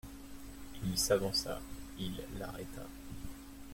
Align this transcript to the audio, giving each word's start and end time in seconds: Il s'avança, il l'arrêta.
Il 0.83 0.97
s'avança, 0.97 1.59
il 1.99 2.11
l'arrêta. 2.39 2.87